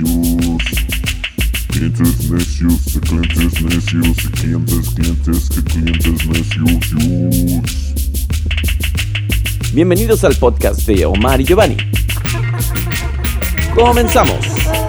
[0.00, 0.62] necios.
[1.68, 7.62] Clientes necios, clientes necios, clientes, clientes, que clientes necios.
[9.72, 11.76] Bienvenidos al podcast de Omar y Giovanni.
[13.74, 14.87] Comenzamos.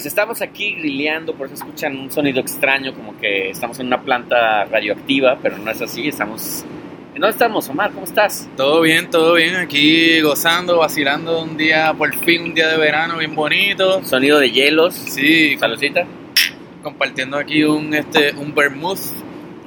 [0.00, 4.00] Pues estamos aquí grilleando, por eso escuchan un sonido extraño, como que estamos en una
[4.00, 6.64] planta radioactiva, pero no es así, estamos...
[7.14, 7.90] ¿En dónde estamos, Omar?
[7.90, 8.48] ¿Cómo estás?
[8.56, 13.18] Todo bien, todo bien, aquí gozando, vacilando un día, por fin un día de verano
[13.18, 14.02] bien bonito.
[14.02, 14.94] Sonido de hielos.
[14.94, 16.06] Sí, Saludcita.
[16.82, 19.00] compartiendo aquí un este un vermouth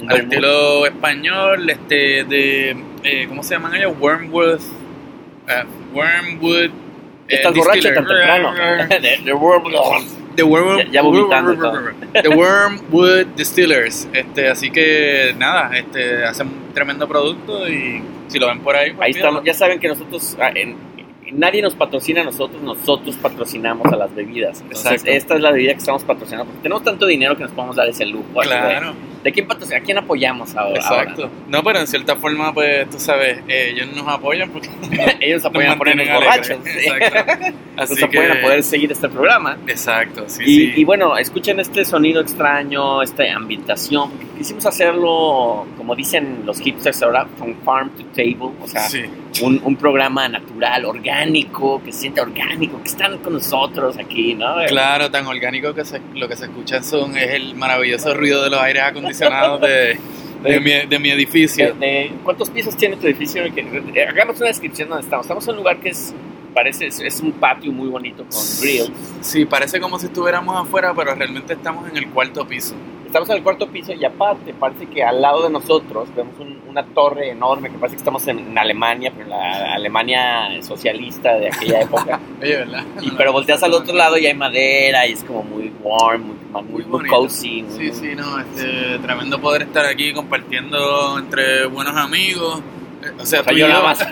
[0.01, 0.33] Un al vermouth.
[0.33, 3.93] estilo español, este de eh, ¿cómo se llaman ellos?
[3.99, 4.61] Wormwood
[5.47, 6.71] eh, Wormwood
[7.27, 8.51] eh, Estás borracho tan temprano.
[9.23, 10.22] De Wormwood.
[10.35, 11.01] The Worm, Ya- ya.
[12.21, 14.07] The Wormwood Distillers.
[14.13, 18.91] Este, así que nada, este hacen un tremendo producto y si lo ven por ahí,
[18.93, 19.43] pues Ahí estamos.
[19.43, 20.75] Ya saben que nosotros, ah, en-
[21.33, 24.61] nadie nos patrocina a nosotros, nosotros patrocinamos a las bebidas.
[24.61, 25.11] Entonces, Exacto.
[25.11, 26.45] esta es la bebida que estamos patrocinando.
[26.45, 28.25] Porque tenemos tanto dinero que nos podemos dar ese lujo.
[28.41, 28.49] así
[29.23, 29.55] de- Claro.
[29.59, 29.81] ¿De quién?
[29.81, 30.75] ¿A quién apoyamos ahora?
[30.79, 31.29] Exacto.
[31.47, 34.69] No, pero en cierta forma, pues, tú sabes, ellos nos apoyan porque?
[35.21, 36.57] Ellos nos apoyan a ponernos borrachos.
[36.65, 37.57] Exacto.
[37.77, 39.57] Nos apoyan a poder seguir este programa.
[39.67, 40.73] Exacto, sí, y, sí.
[40.77, 44.11] y bueno, escuchen este sonido extraño, esta ambientación.
[44.37, 48.51] Quisimos hacerlo, como dicen los hipsters ahora, from farm to table.
[48.61, 49.03] O sea, Sí.
[49.41, 54.55] un, un programa natural, orgánico, que se siente orgánico, que están con nosotros aquí, ¿no?
[54.67, 58.49] Claro, tan orgánico que se- lo que se escucha son, es el maravilloso ruido de
[58.49, 59.97] los aires acondicionados de,
[60.43, 61.73] de, mi, de mi De- edificio.
[61.75, 63.43] de- ¿Cuántos pisos tiene tu edificio?
[63.45, 65.25] Eh, hagamos una descripción donde estamos.
[65.25, 66.13] Estamos en un lugar que es,
[66.53, 68.91] parece, es, un patio muy bonito con grills.
[69.21, 72.75] Sí, parece como si estuviéramos afuera, pero realmente estamos en el cuarto piso.
[73.05, 76.61] Estamos en el cuarto piso y aparte parece que al lado de nosotros vemos un-
[76.67, 81.35] una torre enorme que parece que estamos en, en Alemania, pero en la Alemania socialista
[81.35, 82.19] de aquella época.
[82.41, 82.83] Oye, ¿verdad?
[83.01, 86.35] Y, pero volteas al otro lado y hay madera y es como muy warm, muy,
[86.61, 87.63] muy, muy, cozy.
[87.63, 92.61] muy- Sí, sí, no, este, tremendo poder estar aquí compartiendo entre buenos amigos.
[93.03, 93.99] Eh, O sea, tú y yo nada más.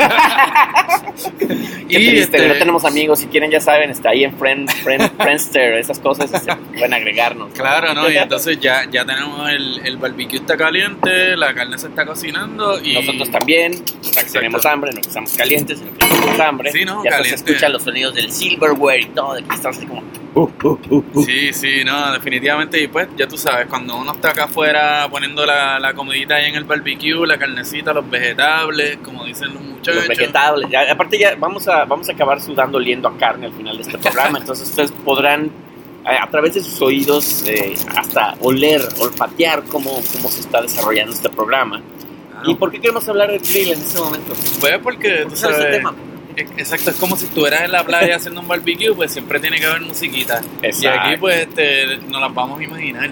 [1.87, 3.19] Y triste, este, no tenemos amigos.
[3.19, 7.51] Si quieren, ya saben, está ahí en Friend, Friend, Friendster, esas cosas, este, pueden agregarnos.
[7.53, 8.09] Claro, ¿no?
[8.09, 12.81] Y entonces ya, ya tenemos el, el barbecue está caliente, la carne se está cocinando
[12.81, 12.93] y...
[12.93, 16.71] Nosotros también, o sea, que tenemos hambre, no que estamos calientes, que tenemos hambre.
[16.71, 17.03] Sí, ¿no?
[17.03, 20.03] Ya se escuchan los sonidos del silverware y todo, de que estamos así como...
[20.35, 21.23] uh, uh, uh, uh.
[21.23, 22.81] Sí, sí, no, definitivamente.
[22.81, 26.45] Y pues, ya tú sabes, cuando uno está acá afuera poniendo la, la comidita ahí
[26.45, 29.95] en el barbecue, la carnecita, los vegetables, como dicen los muchachos.
[29.95, 30.69] Los vegetables.
[30.69, 33.83] Ya, aparte ya vamos a, vamos a acabar sudando oliendo a carne al final de
[33.83, 34.37] este programa.
[34.39, 35.51] Entonces ustedes podrán
[36.05, 41.13] a, a través de sus oídos eh, hasta oler, olfatear cómo, cómo se está desarrollando
[41.13, 41.81] este programa.
[42.43, 44.33] ¿Y por qué queremos hablar del grill en este momento?
[44.59, 45.93] Pues porque, tú ¿Por qué sale sabes, ese tema?
[46.35, 49.59] Es- exacto, es como si estuvieras en la playa haciendo un barbecue, pues siempre tiene
[49.59, 50.41] que haber musiquita.
[50.61, 50.99] Y Exacto.
[51.01, 53.09] aquí, pues, este, nos las vamos a imaginar.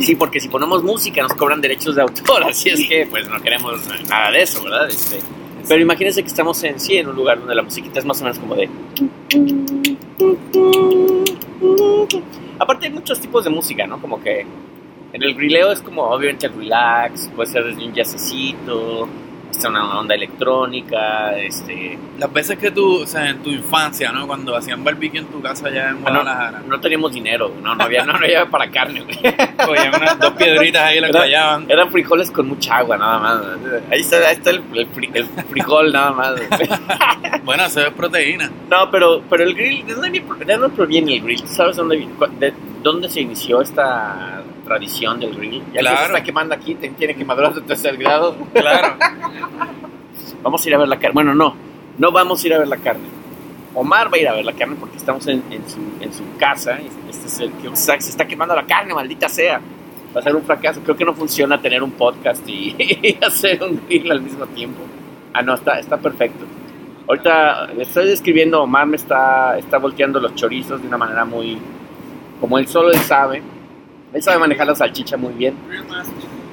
[0.00, 3.40] Sí, porque si ponemos música nos cobran derechos de autor, así es que pues no
[3.42, 4.88] queremos nada de eso, ¿verdad?
[4.88, 5.18] Este,
[5.68, 8.24] pero imagínense que estamos en sí en un lugar donde la musiquita es más o
[8.24, 8.68] menos como de...
[12.58, 14.00] Aparte hay muchos tipos de música, ¿no?
[14.00, 14.46] Como que
[15.12, 19.08] en el grileo es como obviamente el relax, puede ser desde un jazzcito,
[19.50, 21.98] hasta una onda electrónica, este...
[22.18, 24.26] Las veces que tú, o sea, en tu infancia, ¿no?
[24.26, 28.04] Cuando hacían barbecue en tu casa allá en Guadalajara, no teníamos dinero, no, no había,
[28.04, 29.18] no, no había para carne, güey.
[29.96, 31.66] unas dos piedritas ahí las Era- callaban.
[31.68, 33.42] Eran frijoles con mucha agua, nada más.
[33.90, 36.34] Ahí está, ahí está el, el fri- el frijol, nada más.
[37.44, 38.50] Bueno, eso es proteína.
[38.70, 41.40] No, pero, pero el grill, ¿de dónde, de dónde proviene el grill?
[41.40, 42.06] ¿Tú sabes dónde,
[42.38, 45.60] de dónde se inició esta tradición del grill?
[45.66, 45.96] Ya que Claro.
[45.98, 48.36] se está quemando aquí, te- tiene quemaduras de tercer grado.
[48.52, 48.96] Claro.
[50.42, 51.14] Vamos a ir a ver la carne.
[51.14, 51.54] Bueno, no,
[51.98, 53.08] no vamos a ir a ver la carne.
[53.74, 56.22] Omar va a ir a ver la carne porque estamos en, en su, en su
[56.38, 56.78] casa.
[57.10, 59.60] Este es el que o sea, se está quemando la carne, maldita sea.
[60.16, 60.80] Va a ser un fracaso.
[60.82, 64.80] Creo que no funciona tener un podcast y, y hacer un grill al mismo tiempo.
[65.34, 66.44] Ah, no, está, está perfecto.
[67.08, 71.58] Ahorita le estoy describiendo, Omar me está, está volteando los chorizos de una manera muy...
[72.40, 73.42] Como él solo él sabe.
[74.12, 75.54] Él sabe manejar la salchicha muy bien.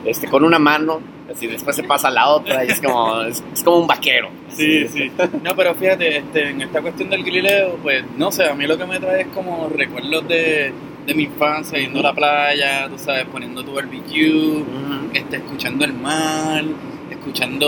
[0.05, 0.99] Este, con una mano,
[1.33, 4.29] así después se pasa a la otra y es como, es, es como un vaquero.
[4.49, 5.11] Sí, sí.
[5.43, 8.77] No, pero fíjate, este, en esta cuestión del grileo, pues no sé, a mí lo
[8.77, 10.71] que me trae es como recuerdos de,
[11.07, 15.09] de mi infancia, yendo a la playa, tú sabes, poniendo tu barbecue, Ujú.
[15.13, 16.63] este, escuchando el mar,
[17.09, 17.67] escuchando,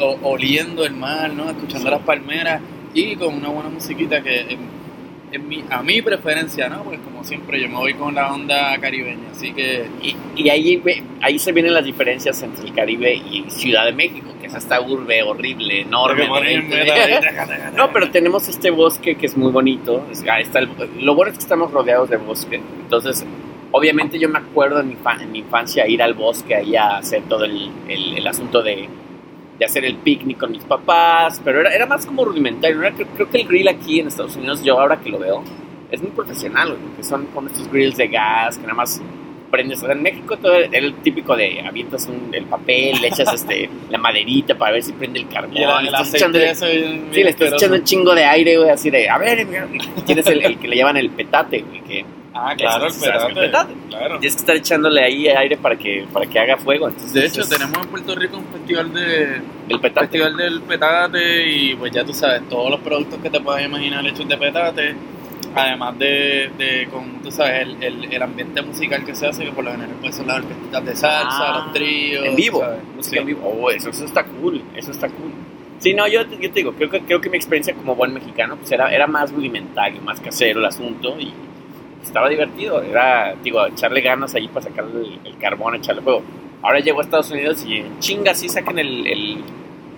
[0.00, 1.48] o, oliendo el mar, ¿no?
[1.50, 1.90] Escuchando Sí.
[1.94, 2.60] las palmeras
[2.94, 4.56] y con una buena musiquita que
[5.36, 6.82] en, en mi, a mi preferencia, ¿no?
[6.82, 9.86] Pues como siempre, yo me voy con la onda caribeña, así que...
[10.02, 10.82] Y, y ahí,
[11.22, 14.80] ahí se vienen las diferencias entre el Caribe y Ciudad de México, que es esta
[14.80, 16.26] urbe horrible, enorme.
[17.76, 17.92] ¿no?
[17.92, 20.06] pero tenemos este bosque que es muy bonito.
[20.10, 20.68] Es- está el-
[21.00, 22.60] lo bueno es que estamos rodeados de bosque.
[22.82, 23.24] Entonces,
[23.72, 27.22] obviamente yo me acuerdo en mi, en mi infancia ir al bosque ahí a hacer
[27.28, 28.88] todo el, el- el asunto de,
[29.58, 32.78] de hacer el picnic con mis papás, pero era, era más como rudimentario.
[32.80, 35.42] Era- creo, creo que el grill aquí en Estados Unidos, yo ahora que lo veo,
[35.90, 39.00] es muy profesional, porque son como estos grills de gas que nada más
[39.50, 39.78] prendes.
[39.82, 43.32] O sea, en México todo era el típico de avientas un, el papel, le echas
[43.32, 45.54] este, la maderita para ver si prende el carbón.
[45.84, 46.10] Le estás
[47.14, 49.46] Sí, le echando un chingo de aire, güey, así de, a ver,
[50.04, 52.04] tienes el, el que le llaman el petate, güey, que
[52.38, 53.74] Ah, claro, el petate.
[53.88, 54.18] Claro.
[54.18, 56.88] tienes que estar echándole ahí aire para que, para que haga fuego.
[56.88, 60.00] Entonces, De hecho, es- tenemos en Puerto Rico un festival de el petate.
[60.08, 64.06] festival del petate y pues ya tú sabes, todos los productos que te puedas imaginar
[64.06, 64.94] hechos de petate,
[65.54, 69.52] además de, de con, tú sabes, el, el, el ambiente musical que se hace, que
[69.52, 72.24] por lo general pues son las orquestitas de salsa, Ah, los tríos.
[72.26, 72.80] En vivo, ¿sabes?
[72.94, 73.18] música Sí.
[73.18, 73.40] en vivo.
[73.62, 75.32] Oh, eso, eso está cool, eso está cool.
[75.78, 78.12] Sí, no, yo, te- yo te digo, creo que, creo que mi experiencia como buen
[78.12, 81.32] mexicano pues era, era más rudimentario, más casero el asunto y
[82.06, 82.82] estaba divertido.
[82.82, 86.22] Era, digo, echarle ganas ahí para sacar el, el carbón, echarle fuego.
[86.62, 89.44] Ahora llego a Estados Unidos y en chinga sí sacan el, el-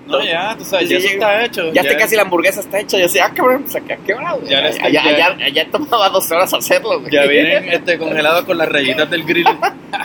[0.06, 1.72] No, ya, tú sabes, Sí, ya ya- está hecho.
[1.72, 2.96] Ya, está casi la hamburguesa está hecha.
[2.99, 4.40] Yo decía, ah, cabrón, pues acá, qué bravo.
[4.44, 7.12] Ya Ya, ya, ya- ya, ya tomaba dos horas hacerlo, güey.
[7.12, 9.46] Ya vienen este, congelados con las rayitas del grill.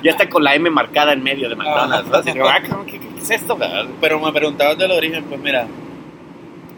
[0.04, 2.10] Ya está con la M marcada en medio de McDonald's.
[2.10, 2.18] ¿no?
[2.18, 3.56] Así, ah, cabrón, ¿qué, qué- qué es esto?
[3.58, 3.70] güey?
[4.02, 5.68] Pero me preguntabas del origen, pues mira,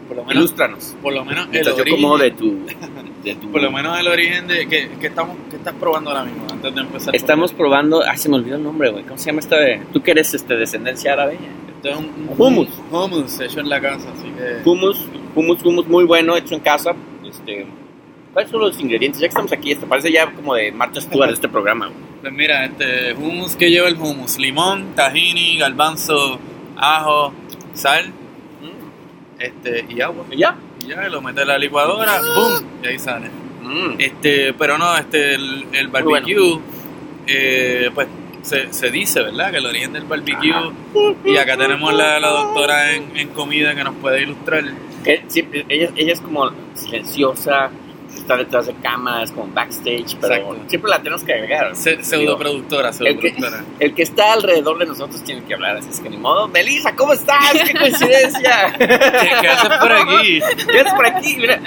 [0.08, 0.96] por lo menos, Ilústranos.
[1.02, 2.66] por lo menos el yo origen, como de tu...
[3.26, 6.46] De tu por lo menos el origen de que, que estamos, estás probando ahora mismo
[6.48, 7.16] antes de empezar.
[7.16, 8.00] Estamos probando...
[8.08, 9.02] Ay, se me olvidó el nombre, güey.
[9.02, 9.82] ¿Cómo se llama esta de...?
[9.92, 11.36] Tú que eres este, descendencia árabe.
[11.74, 12.68] Esto es un, Hummus.
[12.88, 16.94] hummus hecho en la casa, así que Hummus, hummus, hummus muy bueno, hecho en casa.
[17.28, 17.66] Este...
[18.32, 19.20] ¿Cuáles son los ingredientes?
[19.20, 21.86] Ya que estamos aquí, este parece ya como de Marta Stewart este programa.
[21.86, 21.98] güey.
[22.20, 26.38] pues mira, este hummus que lleva el hummus, limón, tahini, garbanzo,
[26.76, 27.32] ajo,
[27.74, 28.12] sal,
[29.40, 30.24] este y agua.
[30.30, 30.56] ¿Y ya?
[30.86, 33.28] Ya lo metes en la licuadora, boom, y ahí sale.
[33.62, 33.94] Mm.
[33.98, 36.60] Este, pero no, este el, el barbecue
[37.26, 38.06] eh, pues
[38.42, 39.50] se, se dice, ¿verdad?
[39.50, 40.52] Que el origen del barbecue
[41.24, 44.62] y acá tenemos la, la doctora en, en comida que nos puede ilustrar.
[45.02, 47.70] Que siempre- ella, ella es como silenciosa,
[48.20, 50.56] está detrás de cámaras, como backstage, pero Exacto.
[50.68, 51.76] siempre la tenemos que agregar.
[51.76, 53.64] Se- pseudo productora, pseudo El que- productora.
[53.80, 56.48] El que está alrededor de nosotros tiene que hablar, así es que ni modo.
[56.48, 57.52] Melissa, ¿cómo estás?
[57.52, 58.74] ¡Qué coincidencia!
[58.78, 60.40] ¿Qué, haces por aquí?
[60.70, 61.36] ¿Qué haces por aquí?
[61.36, 61.60] Mira,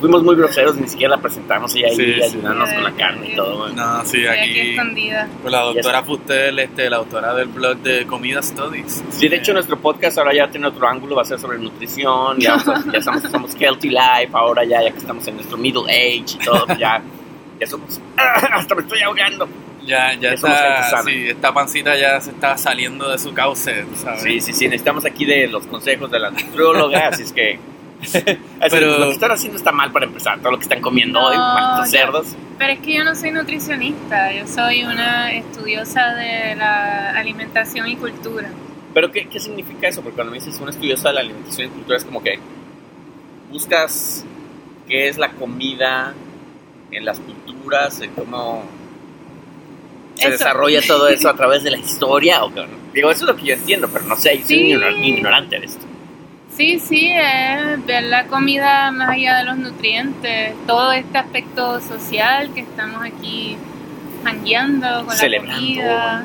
[0.00, 2.22] fuimos muy groseros, ni siquiera la presentamos ella ahí Sí, sí.
[2.22, 3.68] ayudándonos con la carne y todo.
[3.70, 5.28] No, sí, aquí aquí escondida.
[5.42, 9.02] con la doctora Fustel, este, la autora del blog de Comida Studies.
[9.10, 12.38] Sí, de hecho nuestro podcast ahora ya tiene otro ángulo, va a ser sobre nutrición,
[12.38, 15.56] ya, vamos a- ya estamos, somos healthy life, ahora ya, ya que estamos en nuestro
[15.58, 17.02] middle age y todo, ya,
[17.60, 18.00] ya somos,
[18.52, 19.48] hasta me estoy ahogando.
[19.84, 24.22] Ya, ya Ya está, sí, esta pancita ya se está saliendo de su cauce, ¿sabes?
[24.22, 27.58] Sí, sí, sí, necesitamos aquí de los consejos de la nutrióloga, así es que...
[28.12, 28.38] Pero
[28.70, 31.36] Pero- lo que están haciendo está mal para empezar, todo lo que están comiendo hoy,
[31.36, 32.00] No, malditos ya.
[32.00, 32.36] cerdos.
[32.58, 37.96] Pero es que yo no soy nutricionista, yo soy una estudiosa de la alimentación y
[37.96, 38.50] cultura.
[38.94, 40.02] Pero ¿qué, qué significa eso?
[40.02, 42.38] Porque cuando me dices una estudiosa de la alimentación y cultura es como que
[43.50, 44.24] buscas
[44.88, 46.14] qué es la comida
[46.90, 48.62] en las culturas, en cómo
[50.14, 50.30] se Eso.
[50.32, 52.44] desarrolla todo eso a través de la historia.
[52.44, 52.50] O?
[52.92, 54.72] Digo, eso es lo que yo entiendo, pero no sé, yo soy Sí.
[54.72, 55.84] ignor- ignorante de esto.
[56.56, 62.50] Sí, sí, es ver la comida más allá de los nutrientes, todo este aspecto social
[62.52, 63.56] que estamos aquí
[64.24, 65.54] jangueando con Celebrando.
[65.54, 66.24] la comida.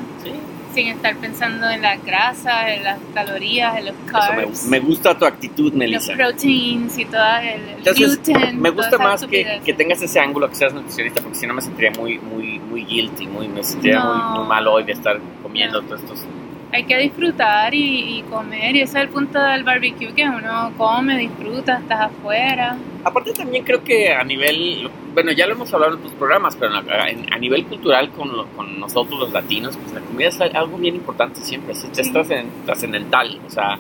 [0.74, 5.18] Sin estar pensando en las grasas, en las calorías, en los carbs, me, me gusta
[5.18, 6.14] tu actitud, los Melissa.
[6.14, 8.62] proteins y todo el, el Entonces, gluten.
[8.62, 11.62] me gusta más que, que tengas ese ángulo, que seas nutricionista, porque si no me
[11.62, 14.14] sentiría muy, muy, muy guilty, muy, me sentiría No.
[14.14, 15.88] muy, muy mal hoy de estar comiendo No.
[15.88, 16.26] todos estos
[16.74, 20.72] Hay que disfrutar y, y comer, y ese es el punto del barbecue, que uno
[20.76, 22.76] come, disfruta, estás afuera.
[23.04, 26.74] Aparte también creo que a nivel, bueno, ya lo hemos hablado en otros programas, pero
[26.76, 30.96] a, nivel cultural con, lo- con nosotros los latinos, pues la comida es algo bien
[30.96, 32.12] importante siempre, es, es Sí.
[32.12, 33.78] trascen- trascendental, o sea,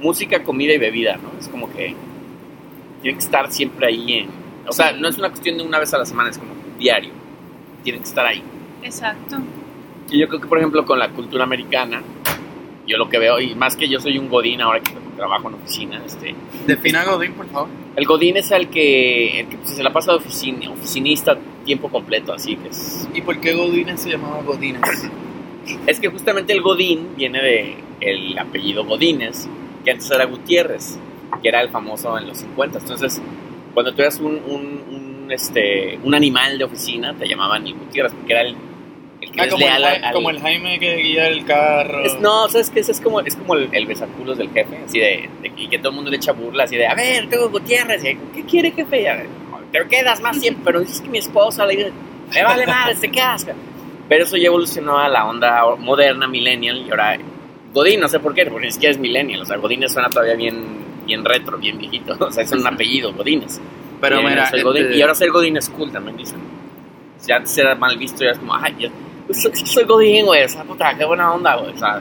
[0.00, 1.30] música, comida y bebida, ¿no?
[1.40, 1.94] Es como que
[3.00, 4.28] tienen que estar siempre ahí en,
[4.68, 7.10] o sea, no es una cuestión de una vez a la semana, es como diario,
[7.82, 8.42] tienen que estar ahí.
[8.82, 9.38] Exacto.
[10.10, 12.02] Y yo creo que, por ejemplo, con la cultura americana,
[12.86, 15.54] yo lo que veo, y más que yo soy un godín ahora que trabajo en
[15.54, 16.34] oficina, este,
[16.66, 17.68] Defina Godín, por favor.
[17.96, 21.88] el godín es el que, el que pues, se la pasa de oficina, oficinista tiempo
[21.88, 23.08] completo, así que es...
[23.14, 24.82] ¿Y por qué Godínez se llamaba Godínez?
[25.86, 29.48] Es que justamente el godín viene de el apellido Godínez,
[29.82, 30.98] que antes era Gutiérrez,
[31.42, 32.80] que era el famoso en los 50.
[32.80, 33.22] Entonces,
[33.72, 37.72] cuando tú eras un, un- un un, este, un animal de oficina, te llamaban el
[37.72, 38.54] Gutiérrez, porque era el,
[39.24, 41.44] el que Ah, es como, el, leal Jai- al- como el Jaime que guía el
[41.44, 42.04] carro.
[42.04, 42.80] Es- no, ¿sabes qué?
[42.80, 45.90] Es como, es como el, el besaculos del jefe, así de, de- y que todo
[45.90, 49.02] el mundo le echa burla, así de, a ver, tengo Gutiérrez, y, ¿qué quiere jefe?
[49.02, 49.26] Y, a ver,
[49.72, 51.92] te quedas más tiempo, pero dices que mi esposa le dice,
[52.34, 53.46] me vale madre, te quedas.
[54.08, 57.18] Pero eso ya evolucionó a la onda moderna, millennial, y ahora
[57.72, 60.34] Godín, no sé por qué, porque ni siquiera es millennial, o sea, Godínez suena todavía
[60.36, 60.62] bien,
[61.06, 63.60] bien retro, bien viejito, o sea, es un apellido, Godínez.
[64.00, 64.84] Pero Y, mira, Godín.
[64.84, 66.38] este- y ahora ser Godín es cool también, dicen.
[67.26, 68.92] Ya antes era mal visto, ya es como, ay, pues,
[69.34, 72.00] soy, soy Godín, güey, o sea, puta, qué buena onda, güey, o sea,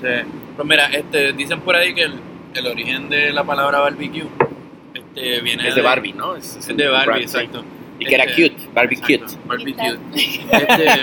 [0.00, 0.08] Sí.
[0.56, 2.14] Pues mira, este, dicen por ahí que el,
[2.54, 4.26] el origen de la palabra barbecue
[4.92, 6.36] este, viene es de Barbie, ¿no?
[6.36, 7.64] Es, Es de Barbie, exacto.
[7.98, 9.48] Y que era Este, cute, Barbie exacto, cute.
[9.48, 9.98] Barbie Cute.
[10.52, 11.00] Este,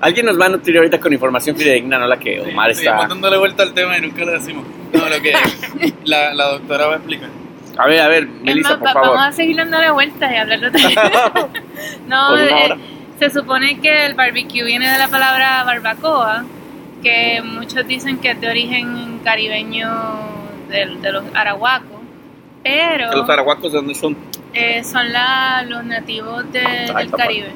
[0.00, 3.06] Alguien nos va a nutrir ahorita con información fidedigna, no la que Omar sí, está...
[3.06, 4.64] dándole vuelta al tema y nunca le decimos.
[4.92, 5.34] No, lo que
[6.04, 7.28] la, la doctora va a explicar.
[7.76, 9.08] A ver, a ver, Es Melissa, por favor.
[9.10, 10.80] vamos a seguir dándole vueltas y hablar de otra
[12.08, 12.78] No, Por una eh, hora.
[13.20, 16.44] Se supone que el barbecue viene de la palabra barbacoa,
[17.02, 19.88] que muchos dicen que es de origen caribeño
[20.68, 22.00] de, los arahuacos,
[22.64, 24.16] pero ¿Los arahuacos de dónde son?
[24.54, 26.60] eh, son la- los nativos de-
[26.94, 27.10] Ay, del.
[27.12, 27.52] Caribe,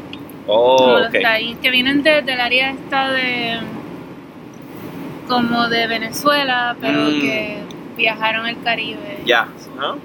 [0.47, 3.57] Oh, como los taínos, que vienen de- del área esta de
[5.27, 7.21] como de Venezuela, pero Mm.
[7.21, 7.57] que
[7.97, 9.21] viajaron al Caribe.
[9.25, 9.97] Ya, ¿no?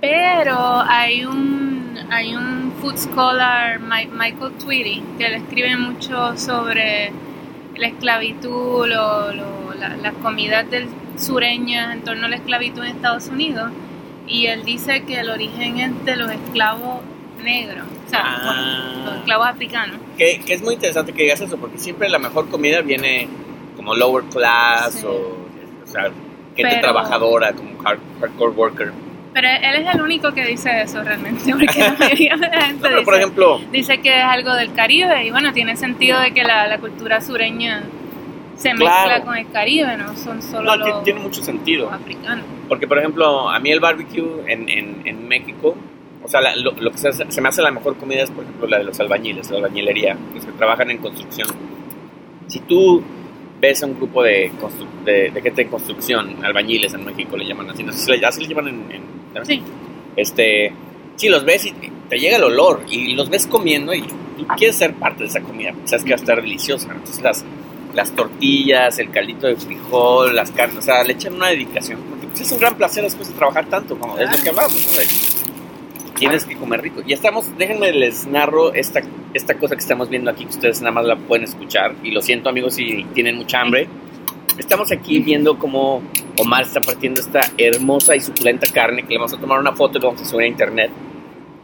[0.00, 1.73] Pero hay un,
[2.10, 7.12] hay un food scholar, Mi- Michael Tweedy, que le escribe mucho sobre
[7.76, 10.86] la esclavitud, lo- lo- la- las comidas del
[11.16, 13.70] sureñas en torno a la esclavitud en Estados Unidos.
[14.26, 17.00] Y él dice que el origen es de los esclavos
[17.42, 18.40] negros, o sea, Ah.
[18.44, 19.96] bueno, los esclavos africanos.
[20.16, 23.28] Que, que es muy interesante que digas eso, porque siempre la mejor comida viene
[23.76, 25.06] como lower class Sí.
[25.06, 25.10] o,
[25.82, 28.92] o sea, gente Pero- trabajadora, como hard- hardcore worker.
[29.34, 32.74] Pero él es el único que dice eso realmente, porque la mayoría de la gente
[32.74, 36.20] No, pero dice- por ejemplo, dice que es algo del Caribe y bueno, tiene sentido
[36.20, 37.82] de que la, la cultura sureña
[38.56, 39.24] se mezcla Claro.
[39.24, 41.90] con el Caribe, no son solo no, los, ti- tiene mucho sentido.
[41.90, 42.44] africanos.
[42.68, 45.74] Porque, por ejemplo, a mí el barbecue en, en, en México,
[46.22, 48.30] o sea, la- lo, lo que se, hace- se me hace la mejor comida es,
[48.30, 51.48] por ejemplo, la de los albañiles, la albañilería, los que trabajan en construcción.
[52.46, 53.02] Si tú
[53.66, 54.50] ves a un grupo de,
[55.04, 58.26] de, de gente en construcción, albañiles en México le llaman así, no sé si le,
[58.26, 58.92] así le llaman en...
[58.92, 59.60] en- Sí,
[60.16, 60.72] este,
[61.16, 61.72] sí, los ves y
[62.08, 65.40] te llega el olor y los ves comiendo y tú quieres ser parte de esa
[65.40, 66.92] comida, sabes que va a estar deliciosa.
[66.92, 67.44] Entonces las,
[67.94, 71.98] las tortillas, el caldito de frijol, las carnes, o sea, le echan una dedicación.
[72.08, 74.86] Porque pues, es un gran placer después de trabajar tanto, como es lo que hablamos,
[74.86, 74.92] ¿no?
[74.98, 75.43] De-
[76.26, 77.02] tienes que comer rico.
[77.06, 79.02] Y estamos, déjenme les narro esta,
[79.32, 81.94] esta cosa que estamos viendo aquí, que ustedes nada más la pueden escuchar.
[82.02, 83.88] Y lo siento amigos si tienen mucha hambre.
[84.58, 86.02] Estamos aquí viendo cómo
[86.38, 89.98] Omar está partiendo esta hermosa y suculenta carne que le vamos a tomar una foto
[89.98, 90.90] y lo vamos a subir a internet.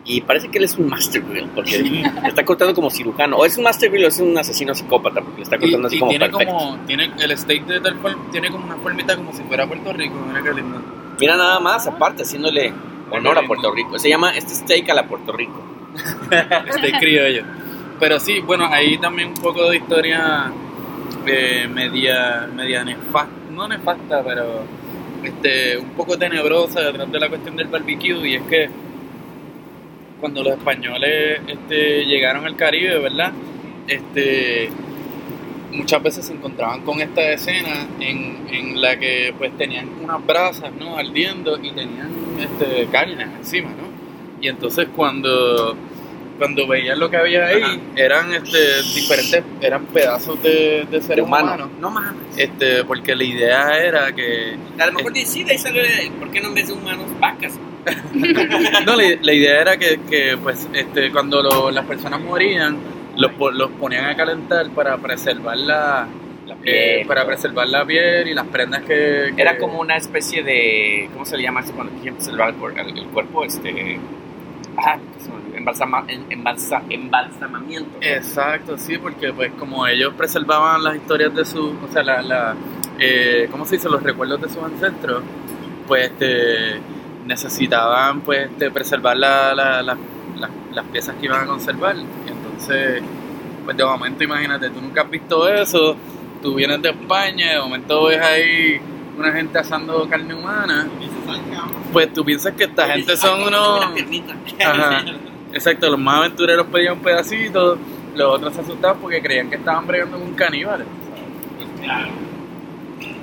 [0.05, 3.37] Y parece que él es un master grill porque está cortando como cirujano.
[3.37, 5.87] O es un master grill o es un asesino psicópata porque le está Y, cortando
[5.87, 6.55] así y como tiene perfecto.
[6.55, 9.93] como, tiene el steak de tal cual, tiene como una formita como si fuera Puerto
[9.93, 10.83] Rico, mira qué lindo.
[11.21, 12.73] Mira nada más, aparte, haciéndole
[13.11, 13.99] honor a Puerto Rico.
[13.99, 15.63] Se llama este steak a la Puerto Rico.
[16.79, 17.43] Steak criollo.
[17.99, 20.51] Pero sí, bueno, ahí también un poco de historia
[21.27, 24.63] eh, media, media nefasta, no nefasta, pero
[25.23, 28.71] este, un poco tenebrosa detrás de la cuestión del barbecue y es que
[30.19, 33.33] cuando los españoles este, llegaron al Caribe, ¿verdad?
[33.87, 34.71] Este,
[35.73, 40.73] muchas veces se encontraban con esta escena en, en la que pues tenían unas brasas,
[40.79, 40.97] ¿no?
[40.97, 42.11] Ardiendo y tenían
[42.41, 43.89] este, carne encima, ¿no?
[44.43, 45.77] Y entonces cuando,
[46.39, 47.79] cuando veían lo que había ahí, Ajá.
[47.97, 51.45] eran este, diferentes, eran pedazos de, de seres Humano.
[51.47, 51.69] humanos.
[51.81, 52.23] No mames.
[52.37, 56.41] Este, porque la idea era que A lo mejor sí, de ahí sale, ¿por qué
[56.41, 57.59] no en vez de humanos, vacas?
[58.87, 62.77] No, la, la idea era que, que, pues, este, cuando lo- las personas morían,
[63.17, 66.07] los, los ponían a calentar para preservar la,
[66.47, 67.07] La eh, piel.
[67.07, 71.09] para preservar la piel y las prendas que, que- Era como una especie de.
[71.13, 73.45] ¿Cómo se le llama esto cuando quieren preservar el, el- cuerpo?
[73.45, 73.99] Este.
[74.77, 74.99] Ah.
[75.55, 77.91] Embalsama, embalsa- embalsamamiento.
[78.01, 78.07] ¿no?
[78.07, 82.55] Exacto, sí, porque pues como ellos preservaban las historias de su, o sea, la, la
[82.99, 83.91] eh, ¿cómo se dice?
[83.91, 85.23] Los recuerdos de sus ancestros,
[85.87, 86.81] pues este,
[87.27, 89.83] necesitaban pues este, preservar la- la-
[90.73, 91.97] las piezas que iban a conservar.
[92.61, 93.03] Entonces,
[93.65, 95.97] pues de momento imagínate, tú nunca has visto eso,
[96.43, 98.81] tú vienes de España, y de momento ves ahí
[99.17, 100.87] una gente asando carne humana,
[101.93, 103.87] pues tú piensas que esta gente son unos...
[104.65, 105.05] Ajá.
[105.53, 107.79] Exacto, los más aventureros pedían un pedacito,
[108.15, 110.87] los otros se asustaban porque creían que estaban bregando con caníbales.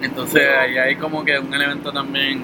[0.01, 2.43] Entonces ahí hay como que un elemento también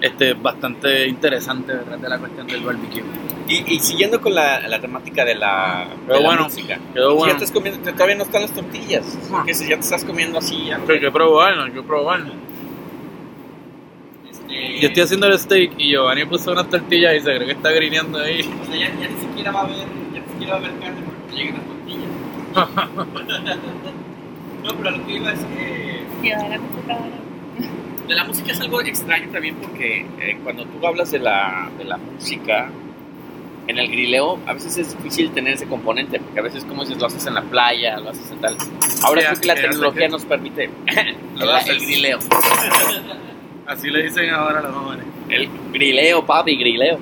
[0.00, 3.02] este bastante interesante detrás de la cuestión del barbecue.
[3.48, 6.78] Y, y siguiendo con la, la temática de la, de Quedó la bueno, música.
[6.92, 7.32] quedó Si bueno.
[7.32, 9.18] Ya estás comiendo, todavía no están las tortillas.
[9.32, 9.42] Ah.
[9.46, 10.70] Que si ya te estás comiendo así.
[10.70, 10.86] algo.
[10.92, 12.32] Hay que probarlo, hay que probarlo.
[14.30, 17.52] Este, Yo estoy haciendo el steak y Giovanni puso unas tortillas y se cree que
[17.52, 18.40] está grineando ahí.
[18.40, 20.78] O sea, ya, ya ni siquiera va a haber, ya ni siquiera va a haber
[20.80, 22.08] carne porque lleguen las tortillas.
[24.64, 27.10] no, pero lo que iba es que Llevar la computadora.
[28.08, 31.84] de la música es algo extraño también porque eh, cuando tú hablas de la, de
[31.84, 32.70] la música
[33.68, 36.98] en el grileo, a veces es difícil tener ese componente, porque a veces, como dices,
[36.98, 38.56] lo haces en la playa, lo haces en tal.
[39.04, 40.70] Ahora Sí, creo que la tecnología que- nos permite
[41.36, 42.18] Lo el, el grileo.
[43.66, 45.04] Así le dicen ahora los jóvenes.
[45.28, 46.98] El grileo, papi, grileo.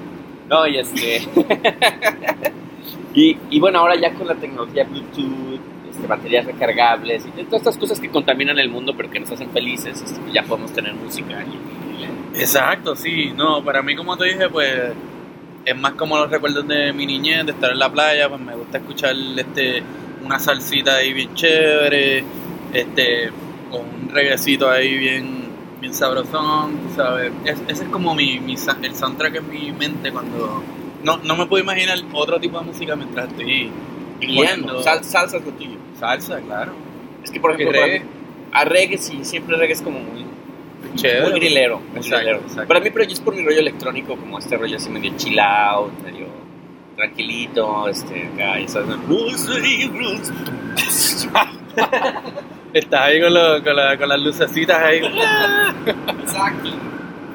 [0.48, 1.22] No, y este.
[3.14, 7.78] y, y bueno, ahora ya con la tecnología Bluetooth, este, baterías recargables y todas estas
[7.78, 11.42] cosas que contaminan el mundo pero que nos hacen felices, este, ya podemos tener música
[11.44, 12.10] y, grileo.
[12.34, 13.32] Exacto, sí.
[13.34, 14.92] No, para mí, como te dije, pues
[15.66, 18.54] es más como los recuerdos de mi niñez, de estar en la playa, pues me
[18.54, 19.82] gusta escuchar este
[20.24, 22.24] una salsita ahí bien chévere,
[22.72, 23.30] este
[23.70, 25.44] con un reguecito ahí bien
[25.80, 27.30] bien sabrosón, tú ¿sabes?
[27.44, 30.62] Es- ese es como mi, mi el soundtrack en mi mente cuando
[31.02, 33.70] no, no me puedo imaginar otro tipo de música mientras estoy
[34.20, 35.76] poniendo sal- salsa es lo tuyo.
[36.00, 36.72] salsa, claro.
[37.22, 38.02] Es que, por ejemplo, reggae.
[38.52, 40.24] a reggae sí, siempre reggae es como muy,
[40.94, 41.22] Chévere.
[41.22, 41.78] muy grilero.
[41.80, 42.38] muy Exacto, grilero.
[42.42, 42.68] exacto.
[42.68, 45.38] Para mí, pero yo es por mi rollo electrónico, como este rollo así medio chill
[45.40, 46.26] out, medio
[46.96, 48.96] tranquilito, este, acá, ya sabes,
[52.72, 54.98] Estás ahí con, lo- con, la- con las lucecitas ahí.
[54.98, 56.70] Exacto.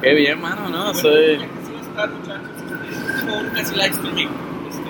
[0.01, 0.93] Qué bien, mano, ¿no?
[0.93, 1.38] Soy...
[1.38, 2.01] Casi este,
[3.15, 4.27] es como un casi live streaming.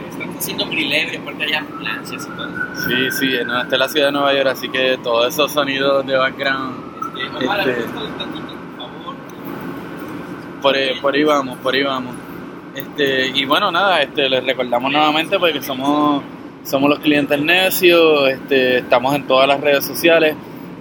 [0.10, 2.50] Estamos haciendo grilero y aparte hay ambulancias y todo.
[2.88, 6.06] Sí, sí, no, esta es la ciudad de Nueva York, así que todos esos sonidos
[6.06, 6.76] de background,
[7.18, 9.16] Este, Omar, Este- ajusta los platitos, por favor.
[10.62, 12.14] Por ahí, por ahí vamos, por ahí vamos.
[12.76, 16.24] Este, y bueno, nada, este, les recordamos nuevamente porque somos,
[16.64, 20.36] somos los clientes necios, este, estamos en todas las redes sociales,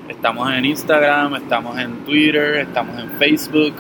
[0.09, 3.75] estamos en Instagram, estamos en Twitter, estamos en Facebook,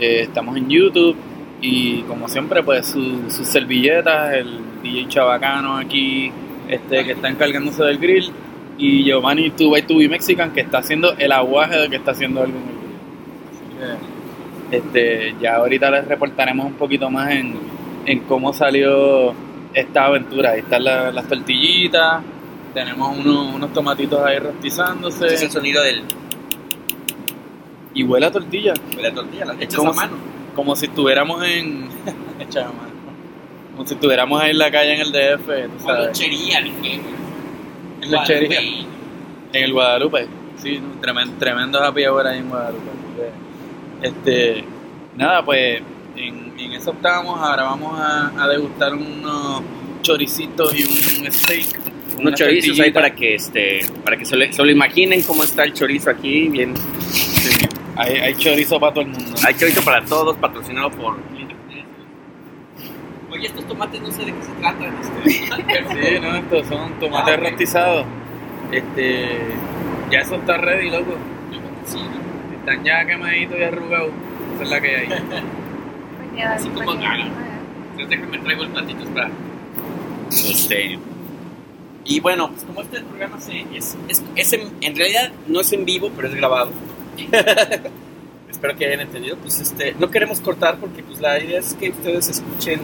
[0.00, 1.16] eh, estamos en YouTube
[1.60, 6.32] y como siempre pues su- sus servilletas, el DJ Chabacano aquí
[6.68, 8.30] este, que está encargándose del grill
[8.78, 12.64] y Giovanni 2x2 Mexican que está haciendo el aguaje de que está haciendo algo en
[12.64, 14.13] el grill.
[14.76, 17.54] Este, ya ahorita les reportaremos un poquito más en,
[18.06, 19.34] en cómo salió
[19.72, 20.50] esta aventura.
[20.50, 22.22] Ahí están la- las tortillitas,
[22.74, 26.02] tenemos unos, unos tomatitos ahí rostizándose Este es el sonido del,
[27.94, 30.12] y huele a tortilla, de la tortilla, las hechas ¿Cómo a mano.
[30.54, 31.88] como si estuviéramos en...
[32.40, 32.90] Hecha a mano.
[33.72, 35.46] como si estuviéramos ahí en la calle en el DF,
[35.78, 40.26] tú sabes, lechería, en lechería, en el Guadalupe.
[40.56, 42.90] Sí, tremendo, tremendo happy hour ahí en Guadalupe.
[44.04, 44.64] Este,
[45.16, 45.82] nada, pues
[46.16, 47.38] en, en eso estábamos.
[47.40, 49.62] Ahora vamos a, a degustar unos
[50.02, 51.66] choricitos y un steak.
[52.18, 55.64] Unos chorizos ahí para que, este, para que se lo, se lo imaginen cómo está
[55.64, 56.74] el chorizo aquí, bien.
[57.10, 59.34] Sí, hay, hay chorizo para todo el mundo.
[59.44, 61.16] Hay chorizo para todos, patrocinado por...
[63.32, 64.94] Oye, estos tomates no sé de qué se tratan.
[65.02, 65.30] Este.
[65.30, 68.06] Sí, no, estos son tomates Ah, rostizados.
[68.70, 69.38] Este,
[70.12, 71.16] ya eso está ready, loco.
[71.84, 71.98] Sí,
[72.66, 74.10] Están ya quemaditos y arrugados.
[74.54, 75.06] Esa es la que hay.
[75.08, 77.24] Pues Así pues como ya, gaga.
[77.92, 79.30] Entonces déjame traigo el platito para...
[80.30, 80.98] Este...
[82.06, 85.72] Y bueno, pues como este programa se, es, es, es en, en realidad no es
[85.72, 86.70] en vivo, pero es grabado.
[88.50, 89.36] Espero que hayan entendido.
[89.38, 92.80] Pues este, no queremos cortar porque pues la idea es que ustedes escuchen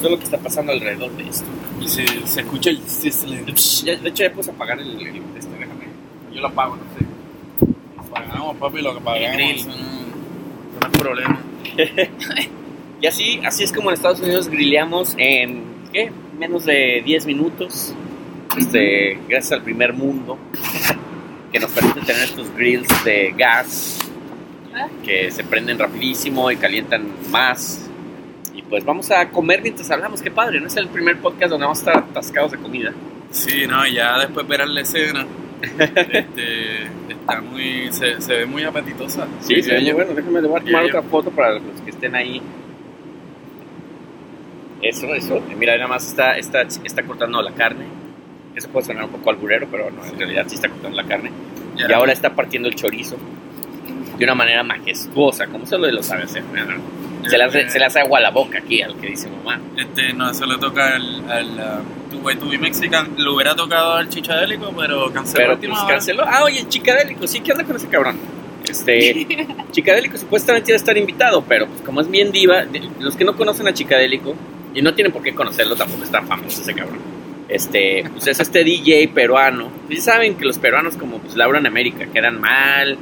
[0.00, 1.46] todo lo que está pasando alrededor de esto.
[1.80, 3.46] Y se, se escucha el sizzling.
[3.84, 5.86] Ya- de hecho ya puedes apagar el, el- este, déjame.
[6.34, 7.06] Yo lo apago, no sé.
[8.12, 9.66] Pagamos, papi, lo que pagamos.
[9.66, 11.40] no, no problema.
[13.02, 16.12] Y así, así es como en Estados Unidos grileamos en ¿qué?
[16.38, 17.92] menos de 10 minutos.
[18.56, 20.38] Este, gracias al primer mundo
[21.50, 23.98] que nos permite tener estos grills de gas
[25.04, 27.90] que se prenden rapidísimo y calientan más.
[28.54, 30.68] Y pues vamos a comer mientras hablamos, qué padre, ¿no?
[30.68, 32.92] Es el primer podcast donde vamos a estar atascados de comida.
[33.32, 35.26] Sí, no, ya después verán la escena.
[35.62, 39.26] Este, está muy, se, se ve muy apetitosa.
[39.40, 40.14] Sí, se ve muy bueno.
[40.14, 42.42] Déjame le voy a tomar otra foto para los que estén ahí.
[44.82, 45.40] Eso, eso.
[45.56, 47.84] Mira, nada más está, está, está cortando la carne.
[48.54, 51.30] Eso puede sonar un poco alburero, pero no, en realidad sí está cortando la carne.
[51.76, 53.16] Y ahora está partiendo el chorizo
[54.18, 56.42] de una manera majestuosa, como solo lo sabe hacer.
[56.42, 57.01] ¿no?
[57.28, 59.60] Se le, hace, se le hace agua a la boca aquí al que dice mamá.
[59.76, 63.14] Este, no, eso le toca al, al uh, Two by Two Mexican.
[63.16, 66.24] Lo hubiera tocado al Chichadélico, pero canceló Pero pues canceló.
[66.26, 68.18] Ah, oye, Chicadélico, sí, ¿qué onda con ese cabrón?
[68.68, 69.26] Este,
[69.70, 72.64] Chicadélico supuestamente iba a estar invitado, pero pues como es bien diva,
[73.00, 74.34] los que no conocen a Chicadélico,
[74.74, 76.98] y no tienen por qué conocerlo, tampoco está famoso ese cabrón.
[77.52, 79.68] Este, pues es este DJ peruano.
[79.90, 82.96] Y saben que los peruanos, como pues Laura en América, quedan mal,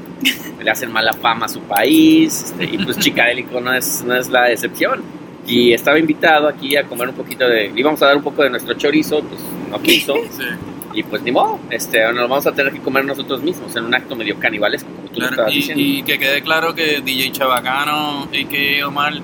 [0.62, 4.28] le hacen mala fama a su país, este, y pues Chicadélico no es, no es
[4.28, 5.02] la excepción.
[5.46, 7.72] Y estaba invitado aquí a comer un poquito de.
[7.74, 10.14] Íbamos a dar un poco de nuestro chorizo, pues no quiso.
[10.30, 10.44] Sí.
[10.92, 13.84] Y pues ni modo, este, nos lo vamos a tener que comer nosotros mismos en
[13.84, 15.82] un acto medio canibalesco, como tú lo Claro, estabas y, diciendo.
[15.84, 19.14] y que quede claro que DJ Chabacano y que Omar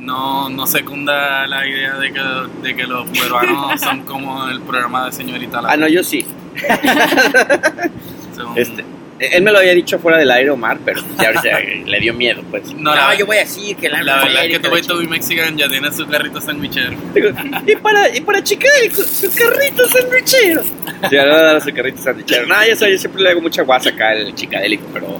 [0.00, 2.20] no, no secunda la idea de que,
[2.62, 6.24] de que los peruanos son como el programa de señorita La Ah, no, yo sí.
[8.36, 8.84] Son- Este,
[9.20, 12.42] él me lo había dicho fuera del aire, Omar, pero ya ahorita le dio miedo,
[12.50, 12.72] pues.
[12.74, 15.08] No, la- yo voy así, que la, La verdad es que tu la to Be
[15.08, 16.96] Mexican ya tiene su carrito sandwichero.
[17.14, 17.30] Digo,
[17.66, 20.62] y para, y para Chicadélico, su carrito sandwichero.
[21.10, 22.46] Ya le voy a dar su carrito sandwichero.
[22.46, 25.18] No, sabes, yo siempre le hago mucha guasa acá al Chicadélico, pero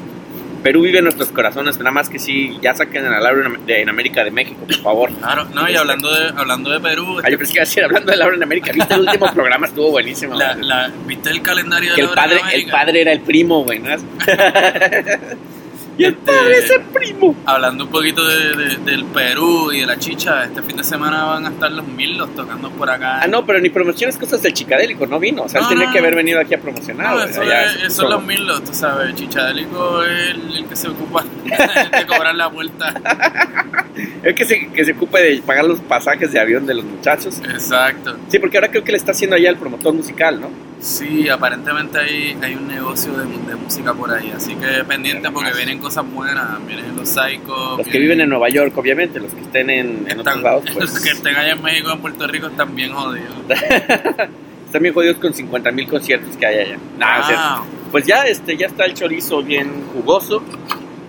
[0.63, 1.79] Perú vive en nuestros corazones.
[1.79, 4.77] Nada más que sí, ya saquen a Laura en, de- en América de México, por
[4.77, 5.11] favor.
[5.15, 7.85] Claro, no, y hablando de, hablando de Perú, Ah, yo pensé que iba a decir,
[7.85, 10.35] hablando de Laura en América, viste el último programa, estuvo buenísimo.
[10.35, 13.21] la, la- ¿viste el calendario de que el Laura en padre, el padre era el
[13.21, 13.91] primo, güey, ¿no?
[15.99, 17.37] y el Este- padre es el primo.
[17.45, 21.25] Hablando un poquito de, de- del Perú y de la chicha, este fin de semana
[21.25, 23.21] van a estar los Milos tocando por acá.
[23.23, 25.43] Ah, no, pero ni promociones cosas del Chicadélico, no vino.
[25.43, 27.17] O sea, él tenía no, que haber venido aquí a promocionar.
[27.17, 29.15] No, eso, allá es, eso es los Milos, tú sabes.
[29.17, 32.95] Chichadélico es el, el que se ocupa de cobrar la vuelta.
[34.23, 37.39] El que se, que se ocupe de pagar los pasajes de avión de los muchachos.
[37.39, 38.17] Exacto.
[38.29, 40.51] Sí, porque ahora creo que le está haciendo allá el promotor musical, ¿no?
[40.81, 45.53] Sí, aparentemente hay, hay un negocio de, de música por ahí, así que pendiente porque
[45.57, 47.79] vienen cosas buenas, vienen los Psychos.
[47.79, 50.75] Los que viven en Nueva York, obviamente, los que estén en, en otros lados, Los
[50.75, 53.35] que pues estén allá en México en Puerto Rico están bien jodidos.
[53.49, 56.79] están bien jodidos con 50 mil conciertos que hay allá.
[56.99, 60.43] Nah, o sea, Ah, pues ya, este, ya está el chorizo bien jugoso.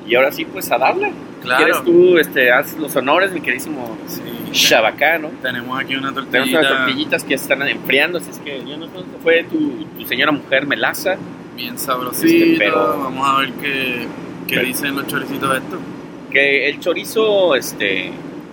[0.08, 1.12] Y ahora sí, pues a darle.
[1.44, 1.64] claro.
[1.64, 4.22] ¿Quieres tú, este, haz los honores, mi queridísimo Sí.
[4.52, 5.30] Chabacano?
[5.42, 8.88] Tenemos aquí una Tenemos tortillita unas tortillitas que están enfriando, así es que yo no
[8.88, 11.16] sé dónde fue tu, tu señora mujer Melaza.
[11.56, 12.28] bien sabrosita.
[12.28, 14.08] Este, pero- Vamos a ver qué,
[14.48, 15.80] qué Pero- dicen los choricitos estos.
[16.32, 17.86] Que el chorizo, este,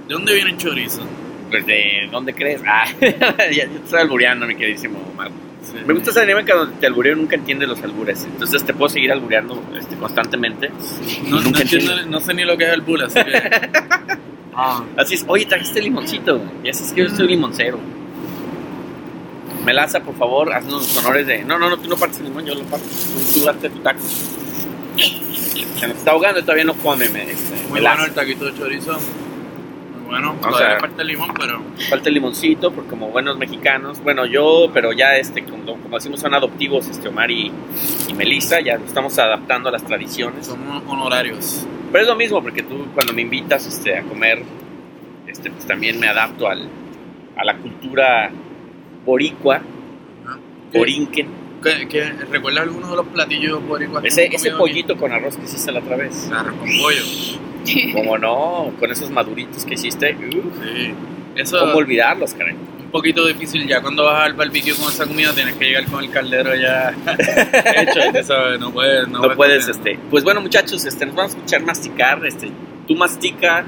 [0.09, 1.02] ¿De dónde viene el chorizo?
[1.50, 2.61] pues de dónde crees.
[2.66, 5.30] Ah, ya, estoy albureando, mi queridísimo Omar.
[5.62, 5.74] Sí.
[5.87, 8.24] Me gusta esa dinámica donde te albureo y nunca entiendes los albures.
[8.24, 10.70] Entonces te puedo seguir albureando este, constantemente.
[11.28, 13.42] No, no entiendo- no sé ni lo que es el bull, así que...
[14.58, 16.40] Ah, Así es, oye, trajiste limoncito.
[16.64, 17.78] Ya sabes que yo soy limoncero.
[19.66, 21.44] Melaza, por favor, haznos los honores de.
[21.44, 22.86] No, no, no, tú no partes el limón, yo lo parto.
[23.34, 24.00] Tú, tú tu taco.
[25.78, 27.96] Se nos está ahogando y todavía no come, me, este, muy Melaza.
[27.96, 28.92] bueno el taquito de chorizo.
[28.92, 30.34] Muy bueno.
[30.48, 31.60] O sea- falta el limón, pero...
[31.90, 36.20] Falta el limoncito, porque como buenos mexicanos, bueno, yo, pero ya este, como, como decimos,
[36.20, 37.52] son adoptivos, este Omar y,
[38.08, 40.46] y Melissa, ya nos estamos adaptando a las tradiciones.
[40.46, 41.66] Somos honorarios.
[41.92, 44.42] Pero es lo mismo, porque tú cuando me invitas este, a comer,
[45.27, 46.68] este, pues también me adapto al,
[47.37, 48.31] a la cultura
[49.05, 49.61] boricua,
[50.72, 51.46] borinquen.
[51.62, 55.72] ¿Qué, qué, recuerdas algunos de los platillos boricuas Ese, ese pollito con arroz que hiciste
[55.72, 56.27] la otra vez.
[56.29, 57.03] Claro, con pollo.
[57.92, 58.72] ¿Cómo no?
[58.79, 60.14] Con esos maduritos que hiciste.
[60.14, 60.31] uh,
[60.62, 60.94] Sí.
[61.35, 62.55] Eso ¿Cómo olvidarlos, caray?
[62.96, 66.02] Un poquito difícil ya cuando vas al barbecue con esa comida tienes que llegar con
[66.02, 66.94] el caldero ya
[67.76, 69.76] hecho, sabes, no puedes, no, No, puedes, comer.
[69.76, 69.98] este.
[70.11, 72.24] Pues bueno, muchachos, este, nos vamos a escuchar masticar.
[72.24, 72.50] Este,
[72.88, 73.64] tú mastica,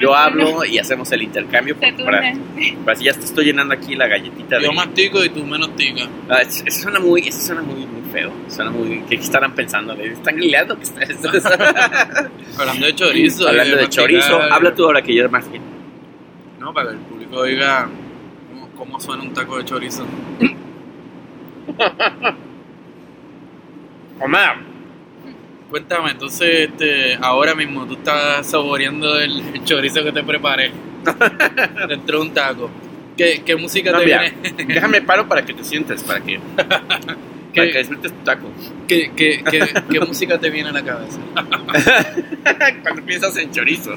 [0.00, 2.34] yo hablo y hacemos el intercambio para,
[2.84, 4.64] para si ya te estoy llenando aquí la galletita de.
[4.64, 6.08] Yo mastico y tú menos tica.
[6.28, 8.32] Ah, eso, eso suena muy, eso suena muy, muy feo.
[8.48, 9.02] Suena muy.
[9.08, 9.92] ¿Qué estarán pensando?
[9.94, 10.76] ¿Están grilando?
[10.76, 13.48] ¿Qué está- Hablando de chorizo.
[13.48, 15.62] Hablando de masticar, chorizo, habla tú ahora que yo más bien.
[16.58, 17.88] No, para que el público oiga
[18.78, 20.06] cómo, suena un taco de chorizo.
[24.20, 24.56] Omar,
[25.70, 30.72] Cuéntame, entonces, este, ahora mismo tú estás saboreando el, el chorizo que te preparé
[31.88, 32.70] dentro de un taco.
[33.18, 34.20] ¿Qué, qué música No, te mira.
[34.20, 34.64] viene?
[34.74, 36.80] déjame paro para que te sientes, para que, para
[37.52, 38.50] ¿Qué, que disfrutes tu taco.
[38.86, 39.60] qué, qué, qué,
[39.90, 41.18] qué música te viene a la cabeza?
[42.82, 43.94] Cuando piensas en chorizo.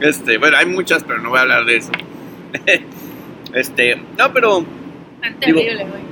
[0.00, 1.92] este, bueno, hay muchas, pero no voy a hablar de eso.
[3.54, 4.64] Este, no, pero
[5.22, 6.02] Tan Digo- terrible, güey.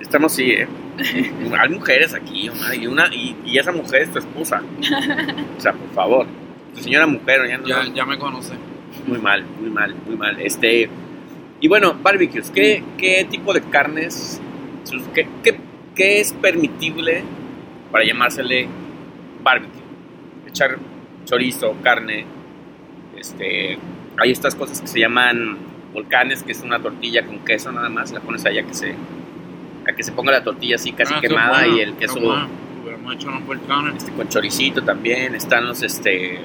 [0.00, 0.66] estamos sí, ¿eh?
[1.60, 4.62] Hay mujeres aquí, y, una, y, y esa mujer es tu esposa.
[5.56, 6.26] O sea, por favor.
[6.74, 7.66] Tu señora mujer, ya no.
[7.68, 8.54] Ya, ya me conoce.
[9.06, 10.40] Muy mal, muy mal, muy mal.
[10.40, 10.88] Este,
[11.60, 14.40] y bueno, barbecues, ¿qué, qué tipo de carnes,
[15.14, 15.58] qué, qué,
[15.94, 17.22] qué es permitible
[17.92, 18.66] para llamársele
[19.42, 19.82] barbecue?
[20.48, 20.78] Echar
[21.26, 22.24] chorizo, carne,
[23.18, 23.78] este,
[24.18, 25.58] hay estas cosas que se llaman
[25.96, 28.94] volcanes, que es una tortilla con queso nada más, la pones allá que se,
[29.88, 32.48] a que se ponga la tortilla así casi Ah, quemada bueno, y el queso bueno.
[33.96, 36.38] Este, con choricito también, están los este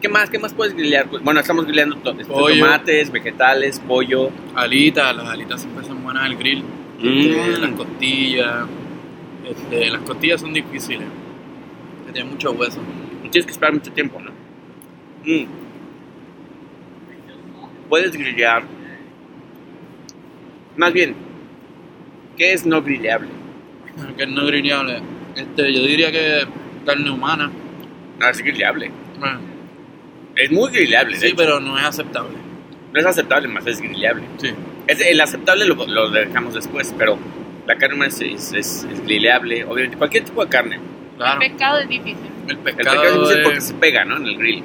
[0.00, 0.28] ¿Qué más?
[0.28, 1.06] ¿Qué más puedes grillear?
[1.08, 4.30] Pues, Bueno, estamos grillando to- este, tomates, vegetales, pollo.
[4.54, 6.62] Alitas, las alitas siempre son buenas al grill.
[7.00, 7.08] Mm.
[7.08, 8.66] Este, las costillas.
[9.48, 11.08] Este, las costillas son difíciles.
[12.12, 12.78] Tienen mucho hueso.
[13.30, 14.30] Tienes que esperar mucho tiempo, ¿no?
[15.24, 15.46] Mm.
[17.96, 18.62] Puedes grillar.
[20.76, 21.14] Más bien,
[22.36, 23.30] ¿qué es no grilleable?
[24.18, 25.00] Que es no grillable.
[25.34, 26.42] Este, yo diría que
[26.84, 27.50] carne humana.
[28.20, 28.90] No, es grilleable.
[30.34, 31.16] Es muy grilleable.
[31.16, 32.36] sí, pero no es aceptable.
[32.92, 34.24] No es aceptable, más es grilleable.
[34.42, 34.50] Sí.
[34.86, 37.18] Es, el aceptable lo, lo dejamos después, pero
[37.66, 39.64] la carne humana es, es, es- es grilleable.
[39.64, 40.78] Obviamente, cualquier tipo de carne.
[41.16, 41.40] Claro.
[41.40, 42.26] El pescado es difícil.
[42.46, 44.18] El El pescado, pescado es difícil porque se pega, ¿no?
[44.18, 44.62] En el grill.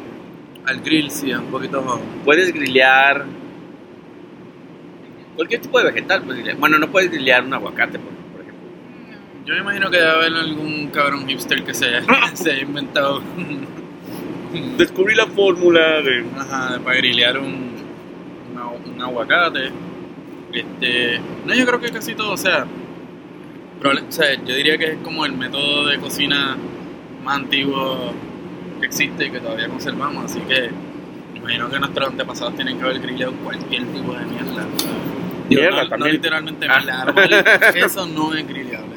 [0.65, 2.01] Al grill sí, un poquito...
[2.23, 3.25] Puedes grillar
[5.35, 6.21] cualquier tipo de vegetal.
[6.23, 6.59] Puedes grillar.
[6.59, 8.69] Bueno, no puedes grillar un aguacate, por, por ejemplo.
[9.45, 11.87] Yo me imagino que debe haber algún cabrón hipster que se
[12.33, 13.21] se haya inventado
[14.77, 16.25] Descubrí la fórmula de...
[16.37, 17.71] ajá, para grillear un,
[18.93, 19.71] un aguacate.
[20.51, 22.65] Este, no, yo creo que casi todo, o sea,
[23.79, 26.57] probable- o sea, yo diría que es como el método de cocina
[27.23, 28.13] más antiguo
[28.81, 30.69] que existe y que todavía conservamos, así que
[31.35, 34.65] imagino que nuestros antepasados tienen que haber grillado cualquier tipo de mierda.
[35.49, 36.77] Digo, Mierda no, no literalmente Ah.
[36.79, 37.33] mierda, a lo mejor
[37.77, 38.95] eso no es grillable.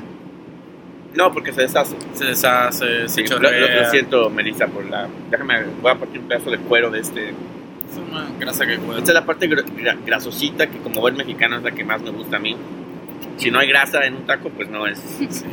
[1.15, 1.97] No, porque se deshace.
[2.15, 5.07] Se deshace, se Sí, lo, lo- siento, Melissa, por la...
[5.31, 7.29] Déjame, voy a partir un pedazo de cuero de este...
[7.31, 8.99] Es una grasa que puede.
[8.99, 12.11] Esta es la parte gra- grasosita que como buen mexicano es la que más me
[12.11, 12.57] gusta a mí.
[13.37, 14.99] Si no hay grasa en un taco, pues no es...
[15.31, 15.45] Sí.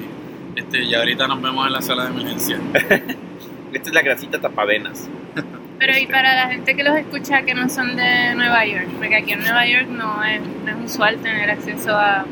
[0.56, 2.58] Este, ya ahorita nos vemos en la sala de emergencia.
[3.74, 5.10] Esta es la grasita tapavenas.
[5.80, 9.16] Pero y para la gente que los escucha que no son de Nueva York, porque
[9.16, 12.26] aquí en Nueva York no es, no es usual tener acceso a,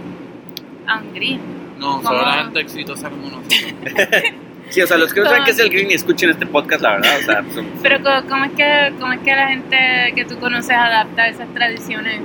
[0.88, 1.40] a un grill.
[1.80, 2.10] No, ¿Cómo?
[2.10, 3.74] solo la gente exitosa como nosotros.
[4.70, 6.84] Sí, o sea, los que no saben qué es el green y escuchen este podcast,
[6.84, 7.98] la verdad, o sea, son- Pero
[8.30, 12.22] ¿cómo es que cómo es que la gente que tú conoces adapta esas tradiciones?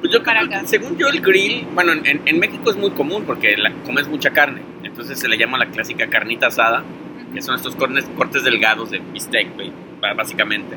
[0.00, 0.66] Pues yo Para creo acá.
[0.68, 4.28] según yo, el grill, bueno, en, en México es muy común porque la, comes mucha
[4.28, 4.60] carne.
[4.84, 6.84] Entonces se le llama la clásica carnita asada,
[7.32, 9.72] que son estos cornes, cortes delgados de bistec, güey,
[10.16, 10.76] básicamente.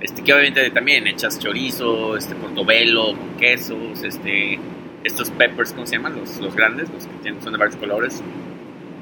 [0.00, 4.58] Este, que obviamente también echas chorizo, este, portobelo, con quesos, este,
[5.04, 6.16] estos peppers, ¿cómo se llaman?
[6.16, 8.22] Los, los grandes, los que tienen, son de varios colores.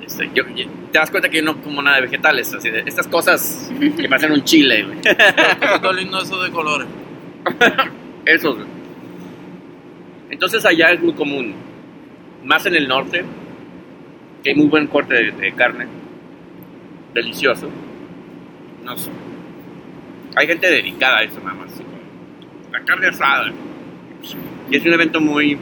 [0.06, 2.80] Este, yo, yo- te das cuenta que yo no como nada de vegetales, así de,
[2.86, 5.96] estas cosas que parecen un chile, güey.
[5.96, 6.86] Lindo eso de colores.
[8.26, 8.54] Esos.
[8.56, 8.68] güey.
[10.30, 11.54] Entonces allá es muy común,
[12.44, 13.24] más en el norte,
[14.42, 15.86] que hay muy buen corte de, de carne,
[17.14, 17.70] delicioso.
[18.84, 19.10] No sé.
[20.36, 21.72] Hay gente dedicada a eso nada más.
[22.72, 23.52] La carne asada.
[24.70, 25.56] Y es un evento muy...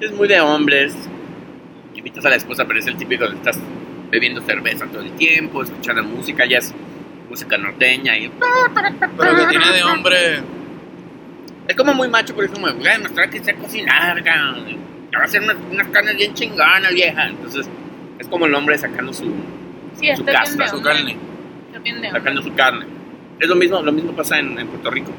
[0.00, 0.94] Es muy de hombres.
[1.94, 3.58] Invitas a la esposa, pero es el típico de estás
[4.10, 6.72] bebiendo cerveza todo el tiempo, escuchando música, ya es
[7.28, 8.30] música norteña y
[9.18, 10.42] Pero que tiene de hombre.
[11.66, 14.76] Es como muy macho, pero es como, güey, mostrar que sé cocinar, cabrón.
[15.10, 17.28] Que va a hacer unas, unas carnes bien chingonas, vieja.
[17.28, 17.68] Entonces,
[18.18, 19.32] es como el hombre sacando su,
[19.98, 20.32] Sí, Su de
[20.68, 21.16] su carne.
[21.76, 22.10] Hombre.
[22.10, 22.86] sacando su carne.
[23.40, 25.10] Es lo mismo, lo mismo pasa en, en Puerto Rico.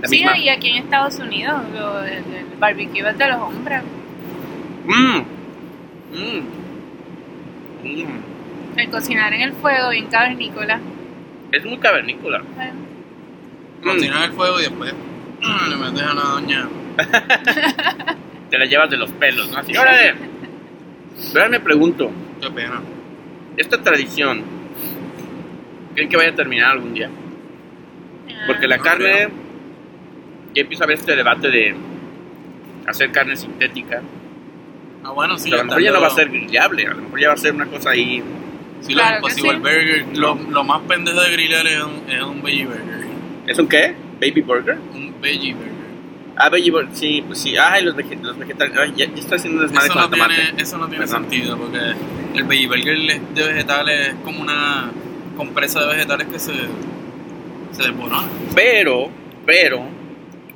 [0.00, 0.38] La Sí, misma.
[0.38, 3.82] y aquí en Estados Unidos lo- el, el barbecue es de los hombres.
[4.86, 5.18] Mm.
[6.14, 6.42] Mm.
[7.84, 8.78] Mm.
[8.78, 10.80] El cocinar en el fuego, bien cavernícola.
[11.52, 12.42] Es muy cavernícola.
[12.60, 12.72] Eh,
[13.80, 13.84] Mm.
[13.84, 14.92] Cocinar el fuego y después
[15.70, 16.68] le metes a la doña.
[18.50, 19.58] Te la llevas de los pelos, ¿no?
[19.58, 20.14] Así, órale.
[21.32, 22.80] Pero ahora me pregunto, Qué pena.
[23.58, 24.42] Esta tradición,
[25.94, 27.10] ¿creen que vaya a terminar algún día?
[28.46, 29.30] Porque la No carne, creo.
[30.54, 31.74] ya empieza a haber este debate de
[32.86, 34.02] hacer carne sintética.
[35.04, 35.52] Ah, bueno, sí.
[35.52, 37.38] a lo mejor ya no va a ser grillable, a lo mejor ya va a
[37.38, 38.22] ser una cosa ahí.
[38.80, 39.58] Sí, Claro lo que Impossible sí.
[39.58, 40.18] Burger.
[40.18, 43.06] Lo, lo más pendejo de grillar es un, es un veggie burger.
[43.46, 43.94] ¿Es un qué?
[44.20, 44.78] ¿Baby burger?
[44.94, 45.72] Un veggie burger.
[46.40, 47.56] Ah, veggie burger, sí, pues sí.
[47.56, 48.76] Ay, los, vege- los vegetales.
[48.78, 50.34] Ay, ya, ya estoy haciendo desmadre Eso con no, el tomate.
[50.42, 51.22] tiene, eso no tiene Perdón.
[51.30, 51.78] sentido porque
[52.36, 54.90] el veggie burger de vegetales es como una
[55.36, 56.52] compresa de vegetales que se,
[57.72, 58.28] se desborona.
[58.54, 59.10] Pero,
[59.44, 59.82] pero,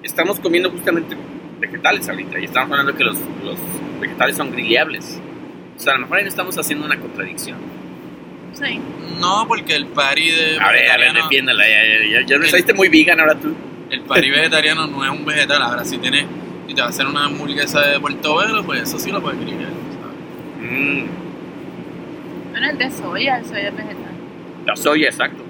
[0.05, 1.17] estamos comiendo justamente
[1.59, 3.57] vegetales ahorita y estamos hablando que los, los
[4.01, 5.21] vegetales son grillables.
[5.77, 7.59] O sea, a lo mejor ahí estamos haciendo una contradicción.
[8.53, 8.79] Sí.
[9.21, 11.65] No, porque el party de A ver, a ver, defiéndala.
[11.69, 13.53] Ya, ya, ya, ya me El- saliste muy vegan ahora tú.
[13.93, 15.63] El party vegetariano no es un vegetal.
[15.63, 16.25] Ahora, si tienes,
[16.67, 19.69] si te vas a hacer una hamburguesa de portobelo, pues eso sí lo puedes grillar.
[19.69, 20.71] ¿sabes?
[20.73, 21.05] Mm,
[22.51, 24.13] Bueno, es de soya, el soya es vegetal.
[24.67, 25.43] la soya, exacto.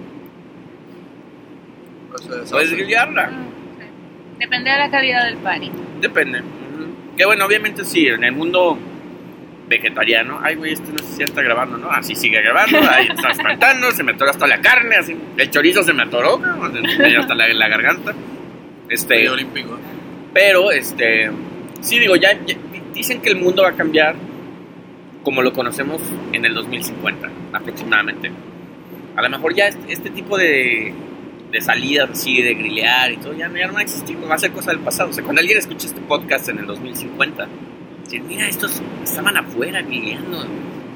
[2.11, 3.27] Pues Puedes grillarla.
[3.29, 3.31] Mm,
[3.79, 3.87] sí.
[4.41, 5.71] Depende de la calidad del party.
[6.01, 6.41] Depende.
[6.41, 7.17] Ujú.
[7.17, 8.79] Que bueno, obviamente sí, en el mundo
[9.69, 10.41] vegetariano.
[10.43, 11.91] Ay, güey, esto no sé si ya está grabando, ¿no?
[11.91, 15.17] Así sigue grabando, ahí está espantando, se me atoró hasta la carne, así.
[15.39, 16.65] El chorizo se me atoró, ¿no?
[17.19, 18.13] Hasta la, la garganta.
[18.93, 19.79] Este, olímpico.
[20.35, 21.31] pero, este,
[21.81, 22.57] sí digo, ya, ya
[22.95, 24.15] dicen que el mundo va a cambiar
[25.23, 26.01] como lo conocemos
[26.33, 28.31] en el 2050, aproximadamente.
[29.17, 30.93] A lo mejor ya este, este tipo de,
[31.51, 34.39] de salidas así, de grilear y todo, ya, ya no va a existir, va a
[34.39, 35.11] ser cosa del pasado.
[35.11, 37.47] O sea, cuando alguien escuche este podcast en el 2050,
[38.05, 40.45] dice, mira, estos estaban afuera grileando.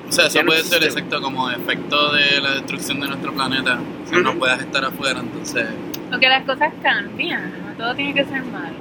[0.09, 1.01] O sea, eso no puede ser existe.
[1.01, 3.81] exacto como efecto de la destrucción de nuestro planeta.
[4.05, 4.39] O sea, no Ujú.
[4.41, 5.67] puedas estar afuera, entonces
[6.11, 8.77] Porque las cosas cambian, no todo tiene que ser malo.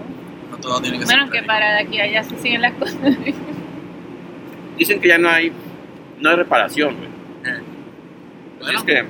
[0.52, 1.32] no todo tiene que Bueno, ser.
[1.32, 1.48] que feliz.
[1.48, 2.98] para de aquí a allá se siguen las cosas.
[4.78, 5.52] Dicen que ya no hay,
[6.20, 7.10] no hay reparación, güey.
[7.46, 7.62] Eh.
[8.60, 9.06] Bueno, es que,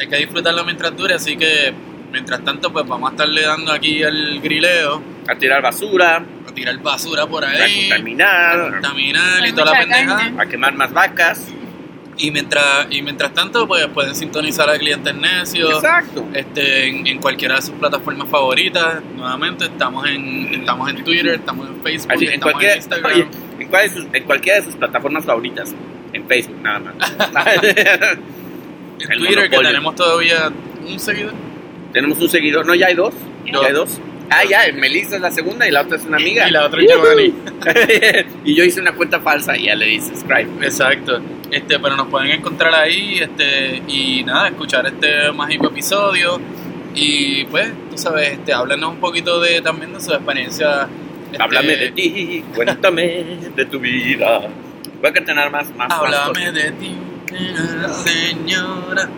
[0.00, 1.72] hay que disfrutarlo mientras dure, así que
[2.12, 6.78] mientras tanto, pues vamos a estarle dando aquí el grileo, a tirar basura, a tirar
[6.78, 10.16] basura por a ahí, a contaminar, contaminar y Hay toda la pendeja.
[10.18, 10.42] carne.
[10.42, 11.48] a quemar más vacas.
[12.18, 15.72] Y mientras, y mientras tanto, pues pueden sintonizar a clientes necios.
[15.74, 16.26] Exacto.
[16.34, 18.96] Este, en, en cualquiera de sus plataformas favoritas.
[19.16, 23.12] Nuevamente, estamos en, estamos en Twitter, estamos en Facebook, Así, en, estamos cualquier, en Instagram.
[23.12, 23.26] oye,
[23.84, 25.74] en, sus- en cualquiera de sus plataformas favoritas.
[26.12, 26.94] En Facebook, nada más.
[27.62, 30.52] en Twitter, que tenemos todavía
[30.86, 31.32] un seguidor.
[31.92, 32.66] Tenemos un seguidor.
[32.66, 33.14] No, ya hay dos.
[33.46, 33.52] Ya.
[33.60, 33.98] Ya hay dos.
[34.30, 36.48] Ah, ya, Melissa es la segunda y la otra es una amiga.
[36.48, 37.34] Y la otra es Giovanni.
[38.44, 40.48] y yo hice una cuenta falsa y ya le di subscribe.
[40.62, 41.20] Exacto.
[41.50, 46.40] Este, pero nos pueden encontrar ahí, este, y nada, escuchar este mágico episodio.
[46.94, 50.88] Y pues, tú sabes, este, háblanos un poquito de también de su experiencia.
[51.30, 54.40] este, Háblame de ti, cuéntame de tu vida.
[55.00, 56.54] Voy a cantar más, más, más Háblame cosas.
[56.54, 56.96] de ti,
[58.04, 59.08] señora.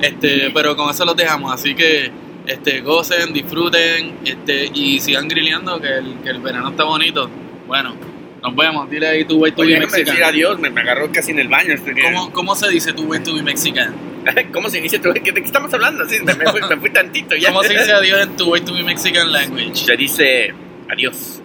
[0.00, 2.10] Este, pero con eso los dejamos, así que
[2.46, 7.28] este, gocen, disfruten, este, y sigan grilleando que el, que el verano está bonito.
[7.66, 7.94] Bueno,
[8.42, 10.30] nos vemos, dile ahí tu way to Oye, be déjame decir Mexican.
[10.30, 11.74] adiós, me, me agarró casi en el baño.
[11.74, 13.94] Estoy ¿Cómo, ¿Cómo se dice tu way to be Mexican?
[14.52, 15.00] ¿Cómo se inicia?
[15.00, 16.04] tu- ¿De qué estamos hablando?
[16.08, 17.48] Sí, me, me fui, me fui tantito ya.
[17.48, 19.74] ¿Cómo se dice adiós en tu way to be Mexican language?
[19.76, 20.52] Se dice
[20.88, 21.42] adiós.